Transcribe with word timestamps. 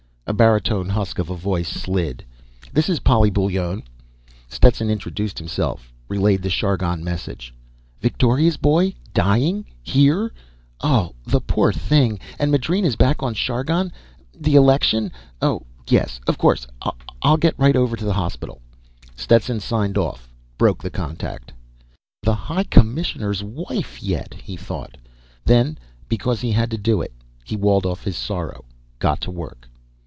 A 0.27 0.33
baritone 0.33 0.87
husk 0.87 1.19
of 1.19 1.29
a 1.29 1.35
voice 1.35 1.67
slid: 1.67 2.23
"This 2.71 2.87
is 2.87 3.01
Polly 3.01 3.29
Bullone." 3.29 3.83
Stetson 4.47 4.89
introduced 4.89 5.37
himself, 5.37 5.91
relayed 6.07 6.41
the 6.41 6.49
Chargon 6.49 7.03
message. 7.03 7.53
"Victoria's 7.99 8.55
boy 8.55 8.93
dying? 9.13 9.65
Here? 9.83 10.31
Oh, 10.79 11.15
the 11.25 11.41
poor 11.41 11.73
thing! 11.73 12.17
And 12.39 12.49
Madrena's 12.49 12.95
back 12.95 13.21
on 13.21 13.33
Chargon... 13.33 13.91
the 14.33 14.55
election. 14.55 15.11
Oh, 15.41 15.63
yes, 15.89 16.21
of 16.27 16.37
course. 16.37 16.65
I'll 17.21 17.35
get 17.35 17.59
right 17.59 17.75
over 17.75 17.97
to 17.97 18.05
the 18.05 18.13
hospital!" 18.13 18.61
Stetson 19.17 19.59
signed 19.59 19.97
off, 19.97 20.29
broke 20.57 20.81
the 20.81 20.89
contact. 20.91 21.51
The 22.23 22.35
High 22.35 22.63
Commissioner's 22.63 23.43
wife 23.43 24.01
yet! 24.01 24.33
he 24.41 24.55
thought. 24.55 24.95
Then, 25.43 25.77
because 26.07 26.39
he 26.39 26.53
had 26.53 26.71
to 26.71 26.77
do 26.77 27.01
it, 27.01 27.11
he 27.43 27.57
walled 27.57 27.85
off 27.85 28.05
his 28.05 28.15
sorrow, 28.15 28.63
got 28.97 29.19
to 29.21 29.31
work. 29.31 29.67